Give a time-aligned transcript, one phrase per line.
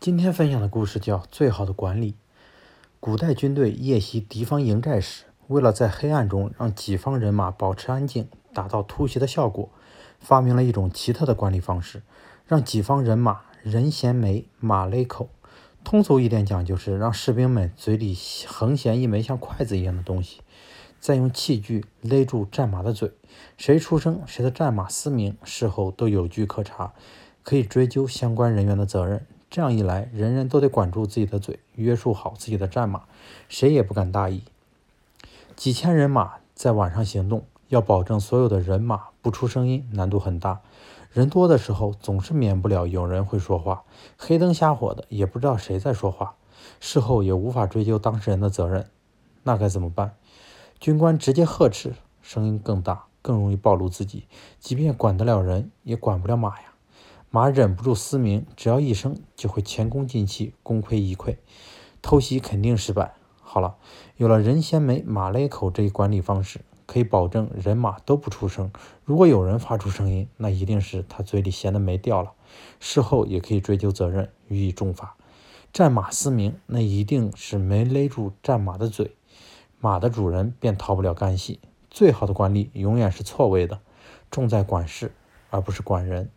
[0.00, 2.12] 今天分享的故事叫《最好的管理》。
[3.00, 9.68] 古代军队夜袭敌方营寨时，为了在黑暗中让己方人马保持安静，达到突袭的效果，
[10.18, 12.00] 发明了一种奇特的管理方式，
[12.46, 15.28] 让己方人马人衔枚，马勒口。
[15.84, 20.40] 通俗一点讲，就是让士兵们嘴里横衔一枚像筷子一样的东西，
[20.98, 23.12] 再用器具勒住战马的嘴。
[23.58, 26.94] 谁出声，谁的战马嘶鸣，事后都有据可查，
[27.42, 29.26] 可以追究相关人员的责任。
[29.50, 33.02] 这样一来，人人都得管住自己的嘴，约束好自己的战马，
[33.48, 34.44] 谁也不敢大意。
[35.56, 40.60] 几千人马在晚上行动，要保证所有的人马不出声音，难度很大。
[41.10, 43.82] 人多的时候，总是免不了有人会说话，
[44.16, 46.36] 黑灯瞎火的，也不知道谁在说话，
[46.78, 48.86] 事后也无法追究当事人的责任。
[49.42, 50.14] 那该怎么办？
[50.78, 54.28] 军官直接呵斥，声音更大，更容易暴露自己。
[54.60, 56.69] 即便管得了人，也管不了马呀。
[57.32, 61.36] 马忍不住嘶鸣，只要一声，就会前功尽弃，功亏一篑，
[62.02, 63.14] 偷袭肯定失败。
[63.40, 63.76] 好了，
[64.16, 68.72] 有了人先没，马勒口这一管理方式，可以保证人马都不出声。
[69.04, 72.32] 如果有人发出声音，那一定是他嘴里衔的没掉了，
[72.80, 75.14] 事后也可以追究责任，予以重罚。
[75.72, 79.14] 战马嘶鸣，那一定是没勒住战马的嘴，
[79.78, 81.60] 马的主人便逃不了干系。
[81.90, 83.78] 最好的管理永远是错位的，
[84.32, 85.14] 重在管事，
[85.50, 86.28] 而不是管人。